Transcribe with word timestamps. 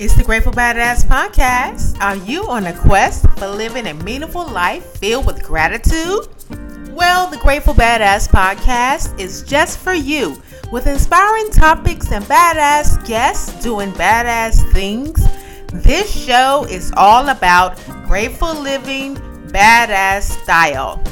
It's 0.00 0.14
the 0.14 0.24
Grateful 0.24 0.52
Badass 0.52 1.04
Podcast. 1.04 2.00
Are 2.00 2.16
you 2.16 2.48
on 2.48 2.68
a 2.68 2.72
quest 2.72 3.26
for 3.36 3.46
living 3.46 3.86
a 3.86 3.92
meaningful 3.92 4.48
life 4.48 4.96
filled 4.96 5.26
with 5.26 5.42
gratitude? 5.42 6.26
Well, 6.92 7.28
the 7.28 7.36
Grateful 7.36 7.74
Badass 7.74 8.26
Podcast 8.26 9.20
is 9.20 9.42
just 9.42 9.78
for 9.78 9.92
you 9.92 10.40
with 10.72 10.86
inspiring 10.86 11.50
topics 11.50 12.12
and 12.12 12.24
badass 12.24 13.06
guests 13.06 13.62
doing 13.62 13.92
badass 13.92 14.72
things. 14.72 15.22
This 15.70 16.10
show 16.10 16.64
is 16.70 16.94
all 16.96 17.28
about 17.28 17.76
grateful 18.06 18.54
living, 18.54 19.16
badass 19.48 20.22
style. 20.42 21.04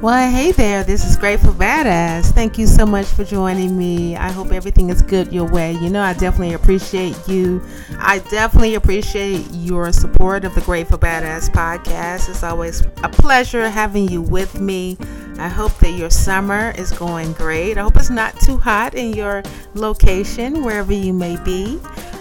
Well, 0.00 0.30
hey 0.30 0.52
there, 0.52 0.84
this 0.84 1.04
is 1.04 1.16
Grateful 1.16 1.52
Badass. 1.52 2.26
Thank 2.30 2.56
you 2.56 2.68
so 2.68 2.86
much 2.86 3.06
for 3.06 3.24
joining 3.24 3.76
me. 3.76 4.14
I 4.14 4.30
hope 4.30 4.52
everything 4.52 4.90
is 4.90 5.02
good 5.02 5.32
your 5.32 5.50
way. 5.50 5.72
You 5.72 5.90
know, 5.90 6.02
I 6.02 6.12
definitely 6.12 6.54
appreciate 6.54 7.16
you. 7.26 7.60
I 7.98 8.20
definitely 8.30 8.76
appreciate 8.76 9.44
your 9.50 9.90
support 9.90 10.44
of 10.44 10.54
the 10.54 10.60
Grateful 10.60 10.98
Badass 10.98 11.50
podcast. 11.50 12.28
It's 12.28 12.44
always 12.44 12.82
a 13.02 13.08
pleasure 13.08 13.68
having 13.68 14.08
you 14.08 14.22
with 14.22 14.60
me. 14.60 14.96
I 15.36 15.48
hope 15.48 15.76
that 15.78 15.90
your 15.90 16.10
summer 16.10 16.72
is 16.78 16.92
going 16.92 17.32
great. 17.32 17.76
I 17.76 17.82
hope 17.82 17.96
it's 17.96 18.08
not 18.08 18.38
too 18.38 18.56
hot 18.56 18.94
in 18.94 19.14
your 19.14 19.42
location, 19.74 20.62
wherever 20.62 20.92
you 20.92 21.12
may 21.12 21.42
be 21.42 21.80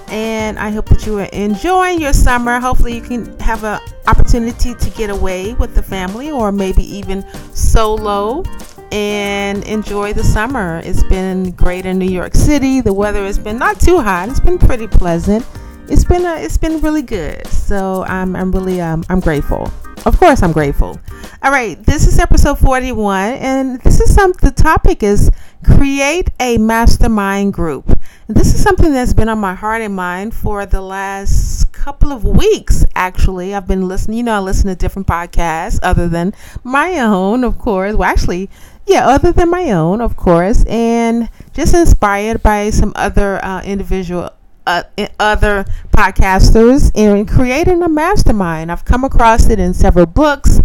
and 0.09 0.57
I 0.57 0.69
hope 0.69 0.85
that 0.89 1.05
you 1.05 1.19
are 1.19 1.29
enjoying 1.33 2.01
your 2.01 2.13
summer. 2.13 2.59
Hopefully, 2.59 2.95
you 2.95 3.01
can 3.01 3.37
have 3.39 3.63
an 3.63 3.79
opportunity 4.07 4.73
to 4.73 4.89
get 4.91 5.09
away 5.09 5.53
with 5.53 5.75
the 5.75 5.83
family 5.83 6.31
or 6.31 6.51
maybe 6.51 6.83
even 6.83 7.25
solo 7.53 8.43
and 8.91 9.63
enjoy 9.65 10.13
the 10.13 10.23
summer. 10.23 10.81
It's 10.83 11.03
been 11.03 11.51
great 11.51 11.85
in 11.85 11.97
New 11.97 12.09
York 12.09 12.35
City. 12.35 12.81
The 12.81 12.93
weather 12.93 13.25
has 13.25 13.37
been 13.37 13.57
not 13.57 13.79
too 13.79 13.99
hot. 13.99 14.29
It's 14.29 14.39
been 14.39 14.57
pretty 14.57 14.87
pleasant. 14.87 15.45
It's 15.89 16.03
been 16.03 16.25
a, 16.25 16.35
it's 16.35 16.57
been 16.57 16.81
really 16.81 17.01
good. 17.01 17.45
So 17.47 18.03
I'm 18.07 18.35
I'm 18.35 18.51
really 18.51 18.81
um, 18.81 19.03
I'm 19.09 19.19
grateful. 19.19 19.71
Of 20.05 20.17
course, 20.17 20.41
I'm 20.41 20.51
grateful. 20.51 20.99
All 21.43 21.51
right, 21.51 21.81
this 21.83 22.07
is 22.07 22.17
episode 22.19 22.59
41, 22.59 23.33
and 23.33 23.81
this 23.81 23.99
is 23.99 24.13
some. 24.13 24.31
The 24.41 24.51
topic 24.51 25.03
is 25.03 25.29
create 25.63 26.29
a 26.39 26.57
mastermind 26.57 27.53
group. 27.53 27.96
This 28.29 28.53
is 28.53 28.61
something 28.61 28.91
that's 28.91 29.13
been 29.13 29.29
on 29.29 29.39
my 29.39 29.55
heart 29.55 29.81
and 29.81 29.95
mind 29.95 30.33
for 30.33 30.65
the 30.65 30.81
last 30.81 31.71
couple 31.71 32.11
of 32.11 32.25
weeks, 32.25 32.83
actually. 32.93 33.55
I've 33.55 33.69
been 33.69 33.87
listening, 33.87 34.17
you 34.17 34.23
know, 34.23 34.35
I 34.35 34.39
listen 34.39 34.67
to 34.67 34.75
different 34.75 35.07
podcasts 35.07 35.79
other 35.81 36.09
than 36.09 36.33
my 36.61 36.99
own, 36.99 37.45
of 37.45 37.57
course. 37.57 37.95
Well, 37.95 38.09
actually, 38.09 38.49
yeah, 38.85 39.07
other 39.07 39.31
than 39.31 39.49
my 39.49 39.71
own, 39.71 40.01
of 40.01 40.17
course, 40.17 40.65
and 40.65 41.29
just 41.53 41.73
inspired 41.73 42.43
by 42.43 42.69
some 42.69 42.91
other 42.97 43.43
uh, 43.45 43.61
individual. 43.63 44.31
Uh, 44.65 44.83
other 45.17 45.63
podcasters 45.91 46.91
and 46.93 47.25
creating 47.25 47.81
a 47.81 47.87
mastermind. 47.87 48.69
I've 48.69 48.83
come 48.83 49.05
across 49.05 49.49
it 49.49 49.61
in 49.61 49.73
several 49.73 50.05
books, 50.05 50.59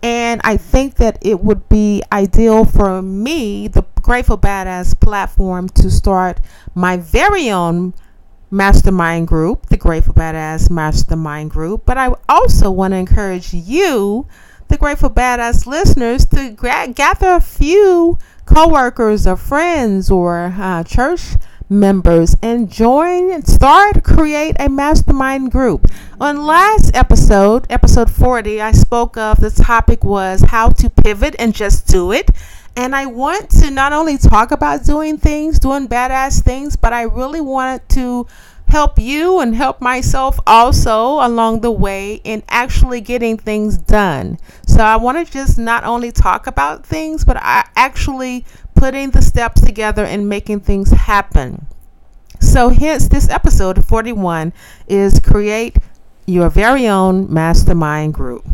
and 0.00 0.40
I 0.44 0.56
think 0.56 0.94
that 0.96 1.18
it 1.20 1.40
would 1.40 1.68
be 1.68 2.04
ideal 2.12 2.64
for 2.64 3.02
me, 3.02 3.66
the 3.66 3.82
Grateful 4.08 4.38
Badass 4.38 4.98
platform, 4.98 5.68
to 5.68 5.90
start 5.90 6.40
my 6.74 6.96
very 6.96 7.50
own 7.50 7.92
mastermind 8.50 9.28
group, 9.28 9.66
the 9.66 9.76
Grateful 9.76 10.14
Badass 10.14 10.70
Mastermind 10.70 11.50
Group. 11.50 11.82
But 11.84 11.98
I 11.98 12.14
also 12.26 12.70
want 12.70 12.92
to 12.92 12.96
encourage 12.96 13.52
you, 13.52 14.26
the 14.68 14.78
Grateful 14.78 15.10
Badass 15.10 15.66
listeners, 15.66 16.24
to 16.28 16.48
gra- 16.52 16.88
gather 16.88 17.34
a 17.34 17.40
few 17.42 18.18
coworkers 18.46 19.26
or 19.26 19.36
friends 19.36 20.10
or 20.10 20.54
uh, 20.56 20.84
church 20.84 21.34
members 21.68 22.34
and 22.42 22.72
join 22.72 23.30
and 23.30 23.46
start 23.46 24.02
create 24.02 24.56
a 24.58 24.70
mastermind 24.70 25.52
group 25.52 25.86
on 26.18 26.46
last 26.46 26.96
episode 26.96 27.66
episode 27.68 28.10
40 28.10 28.58
i 28.62 28.72
spoke 28.72 29.18
of 29.18 29.38
the 29.42 29.50
topic 29.50 30.02
was 30.02 30.40
how 30.48 30.70
to 30.70 30.88
pivot 30.88 31.36
and 31.38 31.54
just 31.54 31.86
do 31.86 32.10
it 32.10 32.30
and 32.78 32.94
I 32.94 33.06
want 33.06 33.50
to 33.50 33.72
not 33.72 33.92
only 33.92 34.16
talk 34.18 34.52
about 34.52 34.84
doing 34.84 35.18
things, 35.18 35.58
doing 35.58 35.88
badass 35.88 36.44
things, 36.44 36.76
but 36.76 36.92
I 36.92 37.02
really 37.02 37.40
wanted 37.40 37.88
to 37.88 38.28
help 38.68 39.00
you 39.00 39.40
and 39.40 39.52
help 39.52 39.80
myself 39.80 40.38
also 40.46 41.14
along 41.26 41.62
the 41.62 41.72
way 41.72 42.20
in 42.22 42.44
actually 42.48 43.00
getting 43.00 43.36
things 43.36 43.78
done. 43.78 44.38
So 44.64 44.80
I 44.80 44.94
want 44.94 45.26
to 45.26 45.32
just 45.32 45.58
not 45.58 45.82
only 45.82 46.12
talk 46.12 46.46
about 46.46 46.86
things, 46.86 47.24
but 47.24 47.36
I 47.38 47.68
actually 47.74 48.44
putting 48.76 49.10
the 49.10 49.22
steps 49.22 49.60
together 49.60 50.04
and 50.04 50.28
making 50.28 50.60
things 50.60 50.92
happen. 50.92 51.66
So 52.38 52.68
hence 52.68 53.08
this 53.08 53.28
episode 53.28 53.84
41 53.84 54.52
is 54.86 55.18
create 55.18 55.78
your 56.26 56.48
very 56.48 56.86
own 56.86 57.32
mastermind 57.34 58.14
group. 58.14 58.46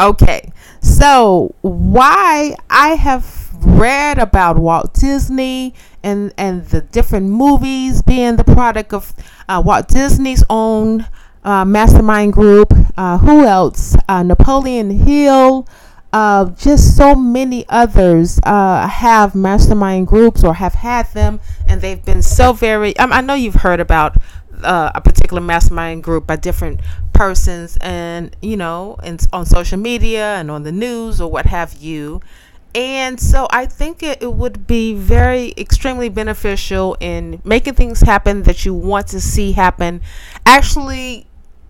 Okay. 0.00 0.50
So 0.80 1.54
why 1.60 2.56
I 2.70 2.94
have 2.94 3.45
read 3.60 4.18
about 4.18 4.58
Walt 4.58 4.94
Disney 4.94 5.74
and 6.02 6.32
and 6.38 6.64
the 6.66 6.80
different 6.80 7.26
movies 7.26 8.02
being 8.02 8.36
the 8.36 8.44
product 8.44 8.92
of 8.92 9.12
uh, 9.48 9.62
Walt 9.64 9.88
Disney's 9.88 10.44
own 10.48 11.06
uh, 11.44 11.64
mastermind 11.64 12.32
group. 12.32 12.72
Uh, 12.96 13.18
who 13.18 13.44
else? 13.44 13.96
Uh, 14.08 14.22
Napoleon 14.22 14.90
Hill. 14.90 15.66
Uh, 16.12 16.46
just 16.50 16.96
so 16.96 17.14
many 17.14 17.66
others 17.68 18.40
uh, 18.44 18.86
have 18.88 19.34
mastermind 19.34 20.06
groups 20.06 20.42
or 20.42 20.54
have 20.54 20.72
had 20.72 21.06
them, 21.12 21.38
and 21.66 21.82
they've 21.82 22.04
been 22.04 22.22
so 22.22 22.52
very. 22.54 22.96
Um, 22.96 23.12
I 23.12 23.20
know 23.20 23.34
you've 23.34 23.56
heard 23.56 23.80
about 23.80 24.16
a 24.62 25.00
particular 25.02 25.42
mastermind 25.42 26.02
group 26.02 26.26
by 26.26 26.36
different 26.36 26.80
persons, 27.12 27.76
and 27.82 28.34
you 28.40 28.56
know, 28.56 28.96
and 29.02 29.26
on 29.32 29.44
social 29.44 29.78
media 29.78 30.36
and 30.36 30.50
on 30.50 30.62
the 30.62 30.72
news 30.72 31.20
or 31.20 31.30
what 31.30 31.46
have 31.46 31.74
you 31.74 32.22
and 32.76 33.18
so 33.18 33.48
I 33.50 33.64
think 33.64 34.02
it, 34.02 34.22
it, 34.22 34.34
would 34.34 34.66
be 34.66 34.92
very 34.92 35.54
extremely 35.56 36.10
beneficial 36.10 36.94
in 37.00 37.40
making 37.42 37.72
things 37.72 38.02
happen 38.02 38.42
that 38.42 38.66
you 38.66 38.74
want 38.74 39.06
to 39.08 39.20
see 39.20 39.52
happen. 39.52 40.02
Actually, 40.44 41.26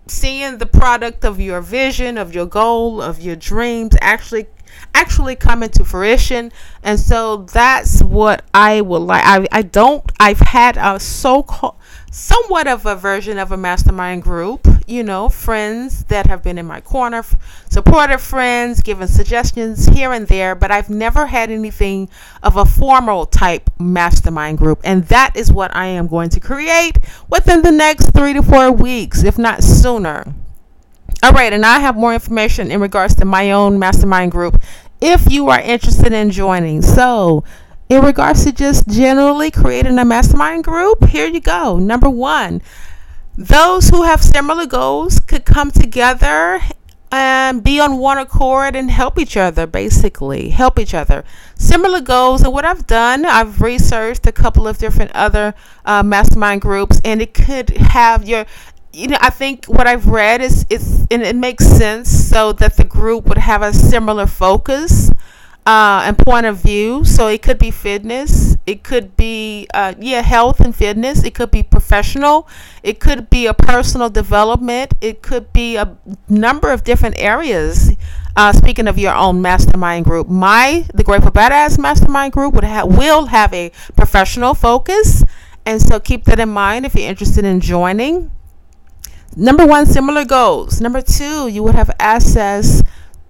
seeing 0.07 0.57
the 0.57 0.65
product 0.65 1.23
of 1.23 1.39
your 1.39 1.61
vision, 1.61 2.17
of 2.17 2.35
your 2.35 2.45
goal, 2.45 3.01
of 3.01 3.21
your 3.21 3.37
dreams 3.37 3.95
actually 4.01 4.47
actually 4.93 5.35
come 5.35 5.63
into 5.63 5.83
fruition 5.83 6.51
and 6.83 6.99
so 6.99 7.37
that's 7.37 8.03
what 8.03 8.43
i 8.53 8.79
would 8.79 8.99
like 9.01 9.23
i, 9.25 9.47
I 9.51 9.61
don't 9.63 10.03
i've 10.19 10.39
had 10.39 10.77
a 10.77 10.99
so 10.99 11.41
called 11.41 11.76
somewhat 12.17 12.67
of 12.67 12.83
a 12.87 12.95
version 12.95 13.37
of 13.37 13.51
a 13.51 13.57
mastermind 13.57 14.23
group. 14.23 14.67
You 14.87 15.03
know, 15.03 15.29
friends 15.29 16.05
that 16.05 16.27
have 16.27 16.41
been 16.41 16.57
in 16.57 16.65
my 16.65 16.81
corner, 16.81 17.23
supportive 17.69 18.21
friends, 18.21 18.81
giving 18.81 19.07
suggestions 19.07 19.85
here 19.85 20.13
and 20.13 20.27
there, 20.27 20.55
but 20.55 20.71
I've 20.71 20.89
never 20.89 21.27
had 21.27 21.51
anything 21.51 22.09
of 22.41 22.55
a 22.55 22.65
formal 22.65 23.25
type 23.25 23.69
mastermind 23.79 24.57
group. 24.57 24.79
And 24.83 25.03
that 25.05 25.35
is 25.35 25.51
what 25.51 25.75
I 25.75 25.87
am 25.87 26.07
going 26.07 26.29
to 26.29 26.39
create 26.39 26.97
within 27.29 27.61
the 27.61 27.71
next 27.71 28.11
three 28.11 28.33
to 28.33 28.41
four 28.41 28.71
weeks, 28.71 29.23
if 29.23 29.37
not 29.37 29.61
sooner. 29.61 30.33
All 31.21 31.33
right, 31.33 31.51
and 31.53 31.65
I 31.65 31.79
have 31.79 31.95
more 31.95 32.13
information 32.13 32.71
in 32.71 32.79
regards 32.79 33.13
to 33.15 33.25
my 33.25 33.51
own 33.51 33.77
mastermind 33.77 34.31
group 34.31 34.61
if 35.01 35.29
you 35.31 35.49
are 35.49 35.59
interested 35.59 36.13
in 36.13 36.31
joining. 36.31 36.81
So, 36.81 37.43
in 37.89 38.03
regards 38.03 38.43
to 38.43 38.51
just 38.51 38.87
generally 38.87 39.51
creating 39.51 39.97
a 39.97 40.05
mastermind 40.05 40.63
group, 40.63 41.05
here 41.05 41.27
you 41.27 41.39
go. 41.39 41.77
Number 41.77 42.09
one, 42.09 42.61
those 43.37 43.89
who 43.89 44.03
have 44.03 44.21
similar 44.21 44.65
goals 44.65 45.19
could 45.19 45.45
come 45.45 45.71
together 45.71 46.59
and 47.11 47.63
be 47.63 47.79
on 47.79 47.97
one 47.97 48.17
accord 48.17 48.75
and 48.75 48.91
help 48.91 49.17
each 49.17 49.37
other, 49.37 49.65
basically. 49.65 50.49
Help 50.49 50.77
each 50.77 50.93
other. 50.93 51.23
Similar 51.55 52.01
goals. 52.01 52.43
And 52.43 52.51
what 52.51 52.65
I've 52.65 52.85
done, 52.85 53.25
I've 53.25 53.61
researched 53.61 54.27
a 54.27 54.31
couple 54.31 54.67
of 54.67 54.77
different 54.77 55.11
other 55.11 55.53
uh, 55.85 56.03
mastermind 56.03 56.61
groups, 56.61 56.99
and 57.05 57.21
it 57.21 57.33
could 57.33 57.69
have 57.69 58.27
your 58.27 58.45
you 58.93 59.07
know, 59.07 59.17
I 59.21 59.29
think 59.29 59.65
what 59.65 59.85
I've 59.85 60.07
read 60.07 60.41
is 60.41 60.65
it's 60.71 61.05
and 61.11 61.21
it 61.21 61.35
makes 61.35 61.67
sense 61.67 62.09
so 62.09 62.51
that 62.53 62.77
the 62.77 62.83
group 62.83 63.25
would 63.25 63.37
have 63.37 63.61
a 63.61 63.71
similar 63.71 64.25
focus 64.25 65.11
uh, 65.67 66.03
and 66.05 66.17
point 66.17 66.45
of 66.45 66.57
view. 66.57 67.03
So 67.03 67.27
it 67.27 67.41
could 67.41 67.59
be 67.59 67.71
fitness, 67.71 68.55
it 68.65 68.83
could 68.83 69.17
be 69.17 69.67
uh, 69.73 69.93
yeah 69.99 70.21
health 70.21 70.61
and 70.61 70.73
fitness, 70.73 71.23
it 71.25 71.35
could 71.35 71.51
be 71.51 71.61
professional, 71.61 72.47
it 72.83 73.01
could 73.01 73.29
be 73.29 73.47
a 73.47 73.53
personal 73.53 74.09
development, 74.09 74.93
it 75.01 75.21
could 75.21 75.51
be 75.51 75.75
a 75.75 75.97
number 76.29 76.71
of 76.71 76.85
different 76.85 77.19
areas. 77.19 77.91
Uh, 78.37 78.53
speaking 78.53 78.87
of 78.87 78.97
your 78.97 79.13
own 79.13 79.41
mastermind 79.41 80.05
group, 80.05 80.29
my 80.29 80.85
the 80.93 81.03
Grateful 81.03 81.31
Badass 81.31 81.77
Mastermind 81.77 82.31
Group 82.31 82.53
would 82.53 82.63
have 82.63 82.87
will 82.87 83.25
have 83.25 83.53
a 83.53 83.69
professional 83.97 84.53
focus, 84.53 85.25
and 85.65 85.81
so 85.81 85.99
keep 85.99 86.23
that 86.25 86.39
in 86.39 86.49
mind 86.49 86.85
if 86.85 86.95
you're 86.95 87.09
interested 87.09 87.43
in 87.43 87.59
joining. 87.59 88.31
Number 89.35 89.67
one, 89.67 89.85
similar 89.85 90.23
goals. 90.23 90.79
Number 90.79 91.01
two, 91.01 91.49
you 91.49 91.61
would 91.61 91.75
have 91.75 91.91
access 91.99 92.81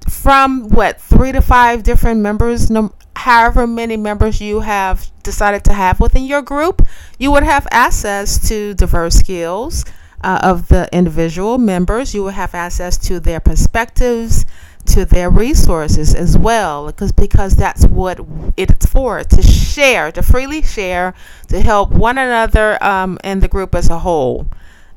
from 0.09 0.69
what 0.69 1.00
three 1.00 1.31
to 1.31 1.42
five 1.42 1.83
different 1.83 2.21
members 2.21 2.69
no, 2.69 2.94
however 3.15 3.68
many 3.68 3.98
members 3.98 4.39
you 4.42 4.62
have 4.62 5.09
decided 5.24 5.63
to 5.63 5.74
have 5.74 6.00
within 6.00 6.24
your 6.24 6.42
group 6.42 6.81
you 7.18 7.31
would 7.31 7.44
have 7.44 7.68
access 7.71 8.48
to 8.48 8.74
diverse 8.74 9.15
skills 9.15 9.83
uh, 10.24 10.39
of 10.44 10.68
the 10.68 10.89
individual 10.92 11.57
members. 11.57 12.13
You 12.13 12.24
will 12.24 12.31
have 12.31 12.56
access 12.56 12.98
to 13.00 13.19
their 13.19 13.39
perspectives, 13.39 14.45
to 14.88 15.06
their 15.06 15.30
resources 15.30 16.15
as 16.15 16.38
well, 16.38 16.88
because 16.88 17.12
because 17.12 17.56
that's 17.56 17.86
what 17.86 18.19
it's 18.56 18.86
for 18.86 19.24
to 19.24 19.42
share, 19.42 20.12
to 20.12 20.21
freely 20.21 20.62
share, 20.62 21.13
to 21.50 21.62
help 21.62 21.92
one 21.92 22.18
another 22.18 22.81
um, 22.83 23.18
and 23.24 23.42
the 23.42 23.48
group 23.48 23.75
as 23.75 23.89
a 23.89 24.00
whole. 24.00 24.48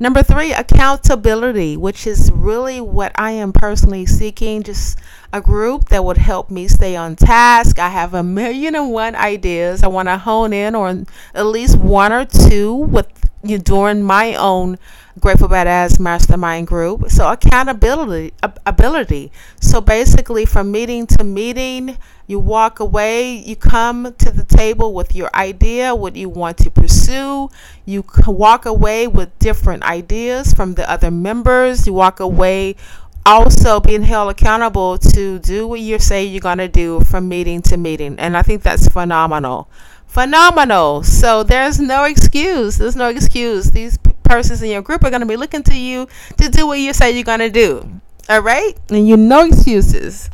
Number 0.03 0.23
three, 0.23 0.55
accountability, 0.55 1.77
which 1.77 2.07
is 2.07 2.33
really 2.33 2.81
what 2.81 3.13
I 3.17 3.33
am 3.33 3.53
personally 3.53 4.07
seeking. 4.07 4.63
Just 4.63 4.99
a 5.33 5.41
group 5.41 5.89
that 5.91 6.05
would 6.05 6.19
help 6.19 6.51
me 6.51 6.67
stay 6.67 6.97
on 6.97 7.17
task. 7.17 7.79
I 7.79 7.89
have 7.89 8.15
a 8.15 8.23
million 8.23 8.75
and 8.75 8.91
one 8.91 9.15
ideas. 9.15 9.83
I 9.83 9.89
want 9.89 10.09
to 10.09 10.19
hone 10.19 10.53
in 10.53 10.75
on 10.75 11.07
at 11.35 11.47
least 11.47 11.79
one 11.79 12.13
or 12.13 12.25
two 12.25 12.75
with 12.75 13.07
you 13.43 13.59
during 13.59 14.03
my 14.03 14.35
own 14.35 14.79
Grateful 15.19 15.49
Badass 15.49 16.01
Mastermind 16.01 16.67
group. 16.67 17.11
So 17.11 17.31
accountability, 17.31 18.33
ability. 18.65 19.33
So 19.61 19.81
basically, 19.81 20.47
from 20.47 20.71
meeting 20.71 21.07
to 21.09 21.25
meeting, 21.25 21.99
you 22.27 22.39
walk 22.39 22.81
away. 22.81 23.33
You 23.33 23.57
come 23.57 24.15
to 24.19 24.31
the 24.31 24.45
table 24.45 24.95
with 24.95 25.15
your 25.15 25.29
idea, 25.35 25.95
what 25.95 26.17
you 26.17 26.29
want 26.29 26.59
to 26.59 26.71
pursue. 26.71 27.51
You 27.85 28.05
walk 28.27 28.67
away 28.67 29.09
with 29.09 29.37
different 29.39 29.83
ideas 29.83 30.55
from 30.55 30.75
the 30.75 30.89
other 30.91 31.11
members. 31.11 31.87
You 31.87 31.93
walk 31.93 32.21
away 32.21 32.77
also 33.27 33.81
being 33.81 34.03
held 34.03 34.31
accountable 34.31 34.99
to 34.99 35.39
do 35.39 35.67
what 35.67 35.81
you 35.81 35.99
say 35.99 36.25
you're 36.25 36.41
going 36.41 36.59
to 36.59 36.69
do 36.69 37.01
from 37.01 37.29
meeting 37.29 37.63
to 37.63 37.77
meeting. 37.77 38.19
And 38.19 38.37
I 38.37 38.43
think 38.43 38.63
that's 38.63 38.89
phenomenal. 38.89 39.69
Phenomenal. 40.07 41.03
So 41.03 41.43
there's 41.43 41.79
no 41.79 42.05
excuse. 42.05 42.79
There's 42.79 42.97
no 42.97 43.09
excuse. 43.09 43.71
These 43.71 43.99
persons 44.25 44.63
in 44.63 44.71
your 44.71 44.83
group 44.83 45.05
are 45.05 45.11
going 45.11 45.21
to 45.21 45.27
be 45.27 45.37
looking 45.37 45.63
to 45.65 45.77
you 45.77 46.09
to 46.39 46.49
do 46.49 46.67
what 46.67 46.79
you 46.79 46.93
say 46.93 47.13
you're 47.13 47.25
going 47.25 47.41
to 47.41 47.51
do. 47.51 48.01
All 48.29 48.41
right? 48.41 48.77
And 48.89 49.07
you 49.07 49.17
no 49.17 49.47
excuses. 49.47 50.31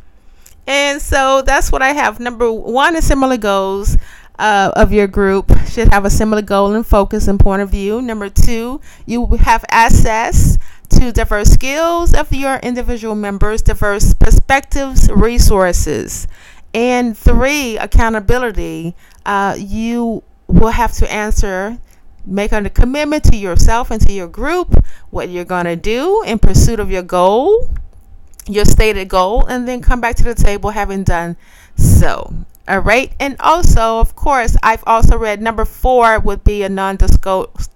And 0.66 1.00
so 1.00 1.42
that's 1.42 1.70
what 1.70 1.82
I 1.82 1.92
have. 1.92 2.18
Number 2.20 2.50
one 2.50 2.96
is 2.96 3.06
similar 3.06 3.36
goals. 3.36 3.96
Uh, 4.38 4.70
of 4.76 4.92
your 4.92 5.06
group 5.06 5.50
should 5.66 5.88
have 5.88 6.04
a 6.04 6.10
similar 6.10 6.42
goal 6.42 6.74
and 6.74 6.86
focus 6.86 7.26
and 7.26 7.40
point 7.40 7.62
of 7.62 7.70
view. 7.70 8.02
Number 8.02 8.28
two, 8.28 8.82
you 9.06 9.24
have 9.40 9.64
access 9.70 10.58
to 11.00 11.12
diverse 11.12 11.48
skills 11.48 12.14
of 12.14 12.32
your 12.32 12.56
individual 12.56 13.14
members, 13.14 13.62
diverse 13.62 14.14
perspectives, 14.14 15.10
resources. 15.10 16.26
And 16.74 17.16
three, 17.16 17.78
accountability. 17.78 18.94
Uh, 19.24 19.56
you 19.58 20.22
will 20.46 20.70
have 20.70 20.92
to 20.94 21.12
answer 21.12 21.78
make 22.26 22.52
a 22.52 22.68
commitment 22.68 23.22
to 23.24 23.36
yourself 23.36 23.90
and 23.90 24.00
to 24.00 24.12
your 24.12 24.26
group 24.26 24.84
what 25.10 25.28
you're 25.28 25.44
going 25.44 25.64
to 25.64 25.76
do 25.76 26.22
in 26.24 26.38
pursuit 26.38 26.80
of 26.80 26.90
your 26.90 27.02
goal, 27.02 27.70
your 28.48 28.64
stated 28.64 29.08
goal, 29.08 29.46
and 29.46 29.68
then 29.68 29.80
come 29.80 30.00
back 30.00 30.16
to 30.16 30.24
the 30.24 30.34
table 30.34 30.70
having 30.70 31.04
done 31.04 31.36
so. 31.76 32.34
All 32.68 32.80
right. 32.80 33.12
And 33.20 33.36
also, 33.38 34.00
of 34.00 34.16
course, 34.16 34.56
I've 34.60 34.82
also 34.88 35.16
read 35.16 35.40
number 35.40 35.64
four 35.64 36.18
would 36.18 36.42
be 36.42 36.64
a 36.64 36.68
non 36.68 36.98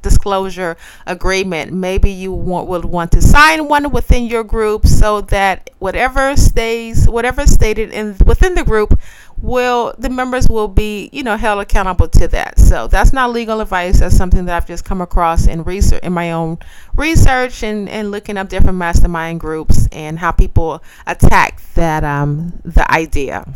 disclosure 0.02 0.76
agreement. 1.06 1.72
Maybe 1.72 2.10
you 2.10 2.32
want, 2.32 2.66
would 2.66 2.84
want 2.84 3.12
to 3.12 3.22
sign 3.22 3.68
one 3.68 3.92
within 3.92 4.26
your 4.26 4.42
group 4.42 4.86
so 4.86 5.20
that 5.22 5.70
whatever 5.78 6.36
stays, 6.36 7.08
whatever 7.08 7.46
stated 7.46 7.92
in 7.92 8.16
within 8.26 8.56
the 8.56 8.64
group 8.64 8.98
will 9.42 9.94
the 9.96 10.10
members 10.10 10.48
will 10.48 10.68
be 10.68 11.08
you 11.12 11.22
know 11.22 11.34
held 11.36 11.60
accountable 11.60 12.06
to 12.06 12.28
that 12.28 12.58
so 12.58 12.86
that's 12.86 13.10
not 13.10 13.30
legal 13.30 13.62
advice 13.62 14.00
that's 14.00 14.14
something 14.14 14.44
that 14.44 14.54
i've 14.54 14.66
just 14.66 14.84
come 14.84 15.00
across 15.00 15.46
in 15.46 15.62
research 15.64 16.02
in 16.02 16.12
my 16.12 16.32
own 16.32 16.58
research 16.94 17.62
and, 17.62 17.88
and 17.88 18.10
looking 18.10 18.36
up 18.36 18.50
different 18.50 18.76
mastermind 18.76 19.40
groups 19.40 19.88
and 19.92 20.18
how 20.18 20.30
people 20.30 20.82
attack 21.06 21.62
that 21.72 22.04
um 22.04 22.52
the 22.66 22.88
idea 22.92 23.46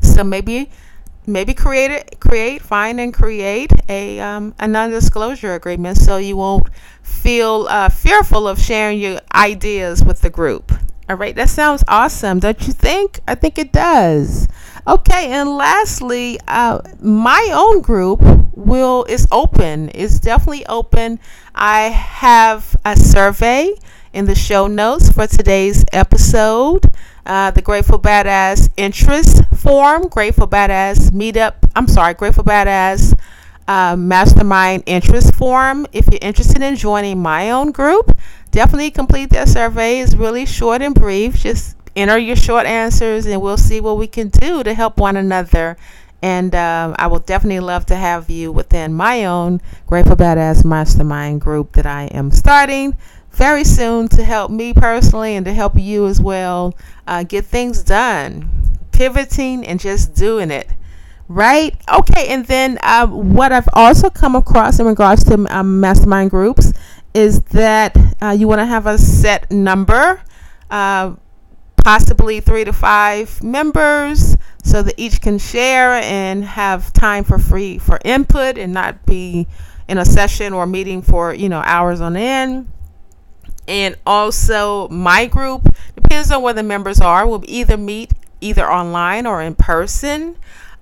so 0.00 0.24
maybe 0.24 0.70
maybe 1.26 1.54
create 1.54 1.90
it 1.90 2.20
create 2.20 2.62
find 2.62 3.00
and 3.00 3.12
create 3.14 3.72
a 3.88 4.20
um, 4.20 4.54
a 4.58 4.66
non-disclosure 4.66 5.54
agreement 5.54 5.96
so 5.96 6.16
you 6.16 6.36
won't 6.36 6.68
feel 7.02 7.66
uh, 7.68 7.88
fearful 7.88 8.48
of 8.48 8.60
sharing 8.60 8.98
your 8.98 9.20
ideas 9.34 10.04
with 10.04 10.20
the 10.22 10.30
group 10.30 10.72
all 11.08 11.16
right 11.16 11.36
that 11.36 11.48
sounds 11.48 11.84
awesome 11.88 12.38
don't 12.38 12.66
you 12.66 12.72
think 12.72 13.20
i 13.28 13.34
think 13.34 13.58
it 13.58 13.72
does 13.72 14.48
Okay, 14.86 15.30
and 15.30 15.50
lastly, 15.50 16.40
uh, 16.48 16.80
my 17.00 17.50
own 17.52 17.82
group 17.82 18.20
will 18.56 19.04
is 19.04 19.26
open. 19.30 19.90
It's 19.94 20.18
definitely 20.18 20.64
open. 20.66 21.20
I 21.54 21.82
have 21.88 22.74
a 22.84 22.96
survey 22.96 23.74
in 24.12 24.24
the 24.24 24.34
show 24.34 24.66
notes 24.66 25.12
for 25.12 25.26
today's 25.26 25.84
episode. 25.92 26.90
Uh, 27.30 27.48
the 27.52 27.62
Grateful 27.62 27.96
Badass 27.96 28.70
interest 28.76 29.44
form, 29.54 30.08
Grateful 30.08 30.48
Badass 30.48 31.12
meetup. 31.12 31.54
I'm 31.76 31.86
sorry, 31.86 32.14
Grateful 32.14 32.42
Badass 32.42 33.16
uh, 33.68 33.94
mastermind 33.94 34.82
interest 34.86 35.36
form. 35.36 35.86
If 35.92 36.08
you're 36.08 36.18
interested 36.20 36.60
in 36.60 36.74
joining 36.74 37.22
my 37.22 37.52
own 37.52 37.70
group, 37.70 38.18
definitely 38.50 38.90
complete 38.90 39.30
that 39.30 39.48
survey. 39.48 40.00
It's 40.00 40.16
really 40.16 40.44
short 40.44 40.82
and 40.82 40.92
brief. 40.92 41.36
Just 41.36 41.76
enter 41.94 42.18
your 42.18 42.34
short 42.34 42.66
answers 42.66 43.26
and 43.26 43.40
we'll 43.40 43.56
see 43.56 43.80
what 43.80 43.96
we 43.96 44.08
can 44.08 44.30
do 44.30 44.64
to 44.64 44.74
help 44.74 44.98
one 44.98 45.16
another. 45.16 45.76
And 46.22 46.52
um, 46.56 46.96
I 46.98 47.06
will 47.06 47.20
definitely 47.20 47.60
love 47.60 47.86
to 47.86 47.94
have 47.94 48.28
you 48.28 48.50
within 48.50 48.92
my 48.92 49.26
own 49.26 49.60
Grateful 49.86 50.16
Badass 50.16 50.64
Mastermind 50.64 51.42
group 51.42 51.74
that 51.74 51.86
I 51.86 52.06
am 52.06 52.32
starting 52.32 52.98
very 53.30 53.64
soon 53.64 54.08
to 54.08 54.24
help 54.24 54.50
me 54.50 54.74
personally 54.74 55.36
and 55.36 55.44
to 55.46 55.52
help 55.52 55.78
you 55.78 56.06
as 56.06 56.20
well 56.20 56.74
uh, 57.06 57.22
get 57.22 57.44
things 57.44 57.82
done, 57.82 58.78
pivoting 58.92 59.64
and 59.66 59.80
just 59.80 60.14
doing 60.14 60.50
it. 60.50 60.68
Right? 61.28 61.76
Okay, 61.92 62.28
and 62.28 62.44
then 62.46 62.78
uh, 62.82 63.06
what 63.06 63.52
I've 63.52 63.68
also 63.72 64.10
come 64.10 64.34
across 64.34 64.80
in 64.80 64.86
regards 64.86 65.22
to 65.24 65.46
um, 65.48 65.78
mastermind 65.80 66.30
groups 66.30 66.72
is 67.14 67.40
that 67.42 67.96
uh, 68.20 68.30
you 68.30 68.48
want 68.48 68.60
to 68.60 68.66
have 68.66 68.86
a 68.86 68.98
set 68.98 69.50
number 69.50 70.20
uh, 70.70 71.14
possibly 71.84 72.40
three 72.40 72.64
to 72.64 72.72
five 72.72 73.42
members 73.42 74.36
so 74.62 74.82
that 74.82 74.94
each 74.96 75.20
can 75.20 75.38
share 75.38 75.94
and 75.94 76.44
have 76.44 76.92
time 76.92 77.24
for 77.24 77.38
free 77.38 77.78
for 77.78 77.98
input 78.04 78.58
and 78.58 78.72
not 78.72 79.04
be 79.06 79.46
in 79.88 79.98
a 79.98 80.04
session 80.04 80.52
or 80.52 80.66
meeting 80.66 81.02
for 81.02 81.34
you 81.34 81.48
know 81.48 81.62
hours 81.64 82.00
on 82.00 82.16
end 82.16 82.70
and 83.70 83.96
also 84.04 84.88
my 84.88 85.26
group 85.26 85.68
depends 85.94 86.30
on 86.30 86.42
where 86.42 86.52
the 86.52 86.62
members 86.62 87.00
are 87.00 87.26
will 87.26 87.44
either 87.46 87.76
meet 87.76 88.12
either 88.40 88.70
online 88.70 89.26
or 89.26 89.40
in 89.40 89.54
person 89.54 90.36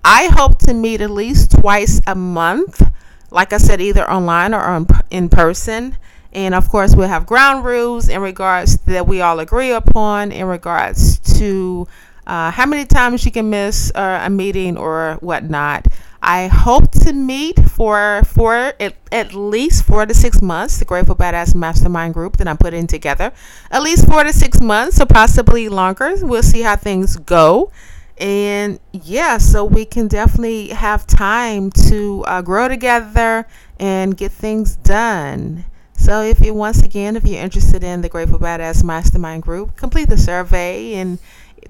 i 0.04 0.26
hope 0.32 0.58
to 0.58 0.72
meet 0.72 1.00
at 1.00 1.10
least 1.10 1.52
twice 1.60 2.00
a 2.06 2.14
month 2.14 2.82
like 3.30 3.52
i 3.52 3.58
said 3.58 3.80
either 3.80 4.10
online 4.10 4.54
or 4.54 4.86
in 5.10 5.28
person 5.28 5.96
and 6.32 6.54
of 6.54 6.68
course, 6.68 6.94
we'll 6.94 7.08
have 7.08 7.26
ground 7.26 7.64
rules 7.64 8.08
in 8.08 8.20
regards 8.20 8.76
that 8.82 9.06
we 9.06 9.20
all 9.20 9.40
agree 9.40 9.70
upon 9.72 10.30
in 10.30 10.46
regards 10.46 11.18
to 11.38 11.88
uh, 12.26 12.50
how 12.50 12.66
many 12.66 12.84
times 12.84 13.24
you 13.24 13.32
can 13.32 13.48
miss 13.48 13.90
uh, 13.94 14.20
a 14.22 14.28
meeting 14.28 14.76
or 14.76 15.16
whatnot. 15.20 15.86
I 16.28 16.48
hope 16.48 16.90
to 16.90 17.14
meet 17.14 17.58
for 17.70 18.20
for 18.26 18.74
at, 18.78 18.94
at 19.10 19.32
least 19.32 19.84
four 19.84 20.04
to 20.04 20.12
six 20.12 20.42
months. 20.42 20.78
The 20.78 20.84
Grateful 20.84 21.16
Badass 21.16 21.54
Mastermind 21.54 22.12
group 22.12 22.36
that 22.36 22.46
I'm 22.46 22.58
putting 22.58 22.86
together, 22.86 23.32
at 23.70 23.82
least 23.82 24.06
four 24.06 24.24
to 24.24 24.32
six 24.34 24.60
months, 24.60 25.00
or 25.00 25.06
possibly 25.06 25.70
longer. 25.70 26.12
We'll 26.20 26.42
see 26.42 26.60
how 26.60 26.76
things 26.76 27.16
go, 27.16 27.72
and 28.18 28.78
yeah, 28.92 29.38
so 29.38 29.64
we 29.64 29.86
can 29.86 30.06
definitely 30.06 30.68
have 30.68 31.06
time 31.06 31.70
to 31.88 32.24
uh, 32.26 32.42
grow 32.42 32.68
together 32.68 33.46
and 33.80 34.14
get 34.14 34.30
things 34.30 34.76
done. 34.76 35.64
So, 35.94 36.20
if 36.20 36.44
you 36.44 36.52
once 36.52 36.82
again, 36.82 37.16
if 37.16 37.24
you're 37.24 37.42
interested 37.42 37.82
in 37.82 38.02
the 38.02 38.10
Grateful 38.10 38.38
Badass 38.38 38.84
Mastermind 38.84 39.44
Group, 39.44 39.76
complete 39.76 40.10
the 40.10 40.18
survey, 40.18 40.92
and 40.92 41.18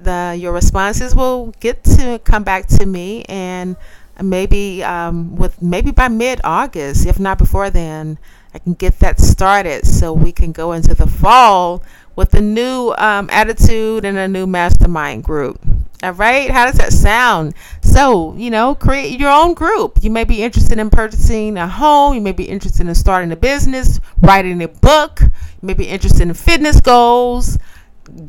the 0.00 0.36
your 0.36 0.52
responses 0.52 1.14
will 1.14 1.54
get 1.60 1.84
to 1.84 2.20
come 2.24 2.42
back 2.42 2.66
to 2.66 2.86
me, 2.86 3.24
and 3.28 3.76
maybe 4.22 4.82
um, 4.82 5.36
with 5.36 5.60
maybe 5.62 5.90
by 5.90 6.08
mid 6.08 6.40
August, 6.44 7.06
if 7.06 7.18
not 7.18 7.38
before 7.38 7.70
then, 7.70 8.18
I 8.54 8.58
can 8.58 8.74
get 8.74 8.98
that 9.00 9.20
started 9.20 9.86
so 9.86 10.12
we 10.12 10.32
can 10.32 10.52
go 10.52 10.72
into 10.72 10.94
the 10.94 11.06
fall 11.06 11.82
with 12.16 12.34
a 12.34 12.40
new 12.40 12.94
um, 12.98 13.28
attitude 13.30 14.04
and 14.04 14.18
a 14.18 14.26
new 14.26 14.46
mastermind 14.46 15.22
group. 15.22 15.60
All 16.02 16.12
right, 16.12 16.50
how 16.50 16.66
does 16.66 16.76
that 16.76 16.92
sound? 16.92 17.54
So, 17.82 18.34
you 18.36 18.50
know, 18.50 18.74
create 18.74 19.18
your 19.18 19.30
own 19.30 19.54
group. 19.54 19.98
You 20.02 20.10
may 20.10 20.24
be 20.24 20.42
interested 20.42 20.78
in 20.78 20.90
purchasing 20.90 21.56
a 21.56 21.66
home, 21.66 22.14
you 22.14 22.20
may 22.20 22.32
be 22.32 22.44
interested 22.44 22.86
in 22.86 22.94
starting 22.94 23.32
a 23.32 23.36
business, 23.36 24.00
writing 24.20 24.62
a 24.62 24.68
book, 24.68 25.20
you 25.22 25.66
may 25.66 25.74
be 25.74 25.88
interested 25.88 26.22
in 26.22 26.34
fitness 26.34 26.80
goals. 26.80 27.58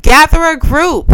Gather 0.02 0.42
a 0.42 0.56
group, 0.58 1.10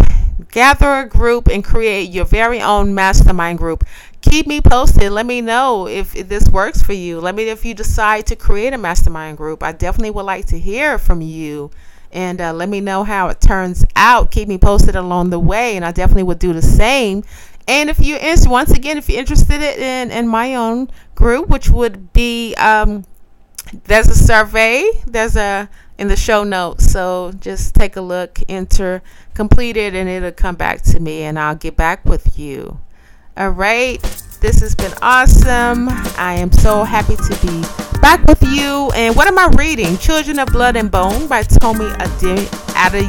gather 0.51 0.95
a 0.95 1.09
group, 1.09 1.47
and 1.49 1.63
create 1.63 2.11
your 2.11 2.25
very 2.25 2.61
own 2.61 2.95
mastermind 2.95 3.59
group. 3.59 3.85
Keep 4.29 4.47
me 4.47 4.61
posted. 4.61 5.13
Let 5.13 5.27
me 5.27 5.41
know 5.41 5.87
if, 5.87 6.13
this 6.13 6.49
works 6.49 6.83
for 6.83 6.93
you. 6.93 7.21
Let 7.21 7.35
me 7.35 7.47
know 7.47 7.53
if 7.53 7.65
you 7.65 7.75
decide 7.75 8.27
to 8.27 8.37
create 8.37 8.73
a 8.73 8.79
mastermind 8.79 9.37
group. 9.37 9.63
I 9.63 9.73
definitely 9.73 10.11
would 10.11 10.25
like 10.25 10.47
to 10.47 10.59
hear 10.59 10.99
from 10.99 11.21
you. 11.21 11.71
And 12.13 12.41
uh, 12.41 12.53
let 12.53 12.69
me 12.69 12.81
know 12.81 13.05
how 13.05 13.29
it 13.29 13.41
turns 13.41 13.85
out. 13.95 14.31
Keep 14.31 14.49
me 14.49 14.59
posted 14.59 14.97
along 14.97 15.31
the 15.31 15.39
way. 15.39 15.77
And 15.77 15.85
I 15.85 15.93
definitely 15.93 16.23
would 16.25 16.39
do 16.39 16.53
the 16.53 16.63
same. 16.63 17.25
And 17.69 17.91
if 17.91 17.99
you're 17.99 18.19
interested, 18.19 18.51
once 18.51 18.71
again, 18.71 18.97
if 18.97 19.09
you're 19.09 19.19
interested 19.19 19.61
in, 19.61 20.11
in 20.11 20.29
my 20.29 20.55
own 20.55 20.91
group, 21.15 21.49
which 21.49 21.69
would 21.69 22.13
be, 22.13 22.55
um, 22.55 23.05
there's 23.85 24.09
a 24.09 24.15
survey, 24.15 24.89
there's 25.07 25.37
a, 25.37 25.69
in 25.99 26.09
the 26.09 26.17
show 26.17 26.45
notes. 26.45 26.91
So 26.91 27.33
just 27.41 27.75
take 27.75 27.97
a 27.97 28.01
look, 28.01 28.39
enter, 28.49 29.03
complete 29.35 29.77
it, 29.77 29.95
and 29.95 30.09
it'll 30.09 30.33
come 30.33 30.55
back 30.55 30.83
to 30.83 31.01
me 31.01 31.23
and 31.23 31.39
I'll 31.39 31.57
get 31.57 31.77
back 31.77 32.05
with 32.05 32.39
you. 32.39 32.79
All 33.37 33.51
right. 33.51 34.01
This 34.41 34.61
has 34.61 34.75
been 34.75 34.93
awesome. 35.03 35.91
I 36.17 36.37
am 36.39 36.51
so 36.51 36.85
happy 36.85 37.17
to 37.17 37.39
be 37.47 37.61
back 38.01 38.25
with 38.25 38.43
you. 38.43 38.91
And 38.95 39.15
what 39.15 39.29
am 39.29 39.39
I 39.39 39.49
reading? 39.49 39.99
Children 39.99 40.39
of 40.39 40.49
Blood 40.49 40.75
and 40.77 40.91
Bone 40.91 41.27
by 41.27 41.43
Tomi 41.43 41.85
Adeyemi. 41.85 43.03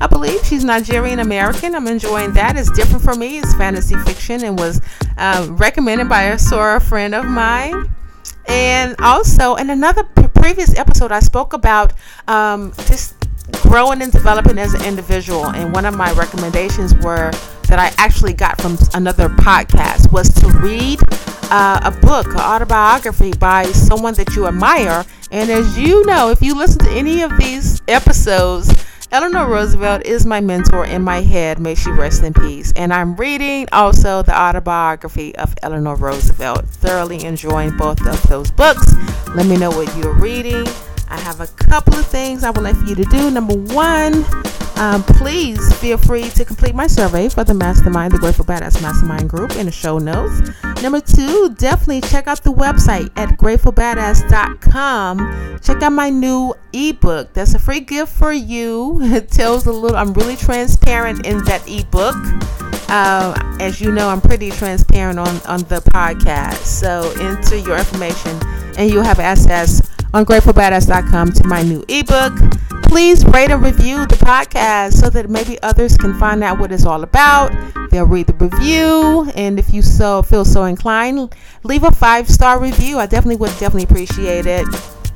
I 0.00 0.06
believe 0.08 0.44
she's 0.44 0.64
Nigerian 0.64 1.20
American. 1.20 1.76
I'm 1.76 1.86
enjoying 1.86 2.32
that. 2.32 2.56
It's 2.56 2.70
different 2.72 3.04
for 3.04 3.14
me. 3.14 3.38
It's 3.38 3.54
fantasy 3.54 3.94
fiction 3.98 4.42
and 4.42 4.58
was 4.58 4.80
uh, 5.18 5.46
recommended 5.50 6.08
by 6.08 6.24
a 6.24 6.38
Sora 6.38 6.80
friend 6.80 7.14
of 7.14 7.24
mine. 7.26 7.94
And 8.46 8.96
also, 9.00 9.54
in 9.54 9.70
another 9.70 10.02
p- 10.02 10.26
previous 10.34 10.76
episode, 10.76 11.12
I 11.12 11.20
spoke 11.20 11.52
about 11.52 11.92
um, 12.26 12.72
just 12.86 13.14
growing 13.62 14.02
and 14.02 14.12
developing 14.12 14.58
as 14.58 14.74
an 14.74 14.84
individual. 14.84 15.46
And 15.46 15.72
one 15.74 15.84
of 15.84 15.96
my 15.96 16.12
recommendations 16.12 16.94
were 16.94 17.30
that 17.68 17.78
I 17.78 17.92
actually 18.02 18.34
got 18.34 18.60
from 18.60 18.78
another 18.94 19.28
podcast 19.28 20.12
was 20.12 20.32
to 20.34 20.48
read 20.58 21.00
uh, 21.50 21.80
a 21.84 21.90
book, 21.90 22.26
an 22.26 22.40
autobiography 22.40 23.32
by 23.32 23.64
someone 23.66 24.14
that 24.14 24.34
you 24.34 24.46
admire. 24.46 25.04
And 25.30 25.50
as 25.50 25.78
you 25.78 26.04
know, 26.04 26.30
if 26.30 26.42
you 26.42 26.54
listen 26.54 26.78
to 26.80 26.90
any 26.90 27.22
of 27.22 27.36
these 27.38 27.82
episodes, 27.88 28.72
Eleanor 29.12 29.46
Roosevelt 29.46 30.04
is 30.06 30.26
my 30.26 30.40
mentor 30.40 30.84
in 30.84 31.02
my 31.02 31.20
head. 31.20 31.60
May 31.60 31.74
she 31.74 31.90
rest 31.90 32.22
in 32.22 32.34
peace. 32.34 32.72
And 32.74 32.92
I'm 32.92 33.14
reading 33.14 33.68
also 33.70 34.22
the 34.22 34.36
autobiography 34.36 35.36
of 35.36 35.54
Eleanor 35.62 35.94
Roosevelt. 35.94 36.66
Thoroughly 36.66 37.24
enjoying 37.24 37.76
both 37.76 38.04
of 38.06 38.20
those 38.24 38.50
books. 38.50 38.92
Let 39.34 39.46
me 39.46 39.56
know 39.56 39.70
what 39.70 39.94
you're 39.96 40.14
reading. 40.14 40.66
I 41.08 41.18
have 41.20 41.40
a 41.40 41.46
couple 41.46 41.94
of 41.94 42.06
things 42.06 42.44
I 42.44 42.50
would 42.50 42.62
like 42.62 42.76
for 42.76 42.84
you 42.86 42.94
to 42.94 43.04
do. 43.04 43.30
Number 43.30 43.54
one, 43.54 44.24
um, 44.76 45.02
please 45.04 45.72
feel 45.78 45.96
free 45.96 46.28
to 46.30 46.44
complete 46.44 46.74
my 46.74 46.88
survey 46.88 47.28
for 47.28 47.44
the 47.44 47.54
Mastermind, 47.54 48.12
the 48.12 48.18
Grateful 48.18 48.44
Badass 48.44 48.82
Mastermind 48.82 49.30
group 49.30 49.54
in 49.56 49.66
the 49.66 49.72
show 49.72 49.98
notes. 49.98 50.50
Number 50.82 51.00
two, 51.00 51.54
definitely 51.56 52.00
check 52.02 52.26
out 52.26 52.42
the 52.42 52.52
website 52.52 53.10
at 53.16 53.38
gratefulbadass.com. 53.38 55.60
Check 55.60 55.82
out 55.82 55.92
my 55.92 56.10
new 56.10 56.54
ebook. 56.72 57.32
That's 57.34 57.54
a 57.54 57.58
free 57.58 57.80
gift 57.80 58.12
for 58.12 58.32
you. 58.32 59.00
It 59.14 59.30
tells 59.30 59.66
a 59.66 59.72
little, 59.72 59.96
I'm 59.96 60.12
really 60.14 60.36
transparent 60.36 61.24
in 61.24 61.44
that 61.44 61.62
ebook. 61.68 62.16
Uh, 62.88 63.34
as 63.60 63.80
you 63.80 63.92
know, 63.92 64.08
I'm 64.08 64.20
pretty 64.20 64.50
transparent 64.50 65.18
on, 65.18 65.40
on 65.46 65.60
the 65.64 65.80
podcast. 65.94 66.64
So 66.64 67.12
enter 67.20 67.56
your 67.56 67.78
information 67.78 68.38
and 68.76 68.90
you'll 68.90 69.04
have 69.04 69.20
access 69.20 69.80
on 70.14 70.24
gratefulbadass.com 70.24 71.32
to 71.32 71.44
my 71.44 71.60
new 71.62 71.84
ebook. 71.88 72.32
Please 72.84 73.24
rate 73.26 73.50
and 73.50 73.60
review 73.62 74.06
the 74.06 74.14
podcast 74.14 74.92
so 74.92 75.10
that 75.10 75.28
maybe 75.28 75.60
others 75.62 75.96
can 75.96 76.16
find 76.20 76.44
out 76.44 76.60
what 76.60 76.70
it's 76.70 76.86
all 76.86 77.02
about. 77.02 77.52
They'll 77.90 78.06
read 78.06 78.28
the 78.28 78.34
review, 78.34 79.28
and 79.34 79.58
if 79.58 79.74
you 79.74 79.82
so 79.82 80.22
feel 80.22 80.44
so 80.44 80.64
inclined, 80.64 81.34
leave 81.64 81.82
a 81.82 81.90
five 81.90 82.30
star 82.30 82.60
review. 82.60 82.98
I 82.98 83.06
definitely 83.06 83.36
would 83.36 83.50
definitely 83.58 83.84
appreciate 83.84 84.46
it. 84.46 84.66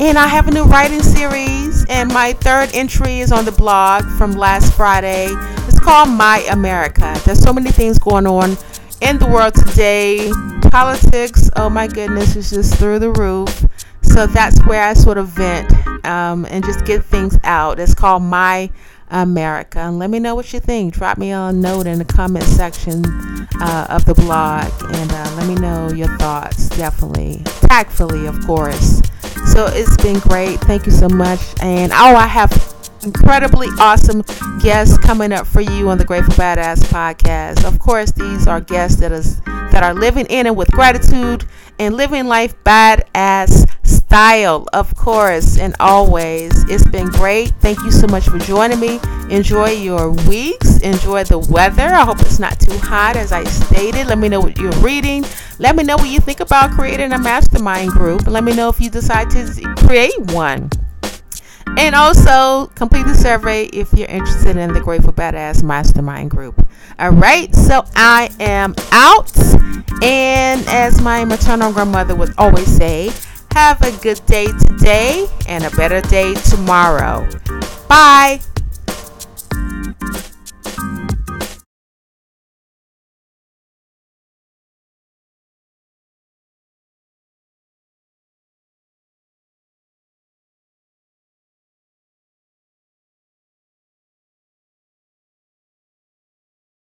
And 0.01 0.19
I 0.19 0.27
have 0.27 0.49
a 0.49 0.51
new 0.51 0.65
writing 0.65 1.03
series, 1.03 1.87
and 1.89 2.13
my 2.13 2.33
third 2.33 2.71
entry 2.75 3.21
is 3.21 3.31
on 3.31 3.45
the 3.45 3.53
blog 3.53 4.05
from 4.19 4.33
last 4.33 4.75
Friday. 4.75 5.29
It's 5.69 5.79
called 5.79 6.11
My 6.11 6.45
America. 6.51 7.17
There's 7.25 7.41
so 7.41 7.53
many 7.53 7.71
things 7.71 8.01
going 8.01 8.27
on 8.27 8.57
in 9.01 9.19
the 9.19 9.27
world 9.27 9.55
today. 9.55 10.31
Politics, 10.71 11.51
oh 11.55 11.71
my 11.71 11.87
goodness, 11.87 12.35
is 12.35 12.51
just 12.51 12.75
through 12.77 12.99
the 12.99 13.11
roof. 13.13 13.65
So 14.13 14.27
that's 14.27 14.59
where 14.67 14.83
I 14.83 14.95
sort 14.95 15.19
of 15.19 15.29
vent 15.29 15.73
um, 16.05 16.47
and 16.47 16.65
just 16.65 16.85
get 16.85 17.05
things 17.05 17.39
out. 17.45 17.79
It's 17.79 17.95
called 17.95 18.23
My 18.23 18.71
America. 19.11 19.79
And 19.79 19.99
let 19.99 20.11
me 20.11 20.19
know 20.19 20.35
what 20.35 20.53
you 20.53 20.61
think. 20.61 20.95
Drop 20.95 21.19
me 21.19 21.31
a 21.31 21.53
note 21.53 21.87
in 21.87 21.99
the 21.99 22.05
comment 22.05 22.45
section 22.45 23.05
uh, 23.61 23.87
of 23.91 24.05
the 24.05 24.15
blog 24.15 24.71
and 24.93 25.13
uh, 25.13 25.35
let 25.37 25.47
me 25.47 25.55
know 25.55 25.91
your 25.91 26.15
thoughts. 26.19 26.69
Definitely. 26.71 27.43
Tactfully, 27.69 28.27
of 28.27 28.45
course. 28.47 29.01
So 29.53 29.67
it's 29.67 29.97
been 29.99 30.19
great. 30.19 30.61
Thank 30.61 30.87
you 30.87 30.93
so 30.93 31.09
much. 31.09 31.41
And 31.63 31.93
oh, 31.93 32.17
I 32.17 32.27
have 32.27 32.53
incredibly 33.03 33.69
awesome 33.79 34.23
guests 34.61 34.99
coming 34.99 35.33
up 35.33 35.47
for 35.47 35.61
you 35.61 35.89
on 35.89 35.99
the 35.99 36.05
Grateful 36.05 36.35
Badass 36.35 36.85
podcast. 36.85 37.65
Of 37.65 37.79
course, 37.79 38.11
these 38.13 38.47
are 38.47 38.61
guests 38.61 39.01
that 39.01 39.13
is 39.13 39.41
that 39.71 39.83
are 39.83 39.95
living 39.95 40.27
in 40.27 40.47
and 40.47 40.57
with 40.57 40.71
gratitude 40.71 41.45
and 41.79 41.95
living 41.97 42.27
life 42.27 42.55
badass 42.65 43.67
of 44.19 44.97
course, 44.97 45.59
and 45.59 45.77
always. 45.79 46.51
It's 46.69 46.85
been 46.89 47.07
great. 47.07 47.51
Thank 47.61 47.79
you 47.85 47.93
so 47.93 48.09
much 48.09 48.29
for 48.29 48.39
joining 48.41 48.81
me. 48.81 48.99
Enjoy 49.31 49.71
your 49.71 50.11
weeks. 50.11 50.79
Enjoy 50.79 51.23
the 51.23 51.39
weather. 51.39 51.85
I 51.85 52.05
hope 52.05 52.19
it's 52.21 52.41
not 52.41 52.59
too 52.59 52.77
hot, 52.79 53.17
as 53.17 53.31
I 53.31 53.45
stated. 53.45 54.09
Let 54.09 54.19
me 54.19 54.29
know 54.29 54.41
what 54.41 54.59
you're 54.59 54.73
reading. 54.81 55.25
Let 55.61 55.77
me 55.77 55.85
know 55.85 55.97
what 55.97 56.09
you 56.09 56.19
think 56.19 56.41
about 56.41 56.73
creating 56.73 57.13
a 57.13 57.19
mastermind 57.19 57.93
group. 57.93 58.27
Let 58.27 58.43
me 58.43 58.53
know 58.57 58.69
if 58.69 58.81
you 58.81 58.91
decide 58.91 59.31
to 59.31 59.75
create 59.87 60.19
one. 60.33 60.69
And 61.77 61.95
also 61.95 62.67
complete 62.75 63.07
the 63.07 63.15
survey 63.15 63.67
if 63.67 63.93
you're 63.93 64.09
interested 64.09 64.57
in 64.57 64.73
the 64.73 64.81
Grateful 64.81 65.13
Badass 65.13 65.63
Mastermind 65.63 66.33
Group. 66.33 66.67
All 66.99 67.11
right, 67.11 67.55
so 67.55 67.85
I 67.95 68.31
am 68.41 68.75
out. 68.91 69.31
And 70.03 70.67
as 70.67 71.01
my 71.01 71.25
maternal 71.25 71.73
grandmother 71.73 72.17
would 72.17 72.35
always 72.37 72.67
say, 72.67 73.13
have 73.59 73.83
a 73.83 73.91
good 74.03 74.25
day 74.27 74.47
today 74.47 75.27
and 75.49 75.65
a 75.65 75.71
better 75.71 76.01
day 76.03 76.33
tomorrow. 76.35 77.29
Bye. 77.89 78.41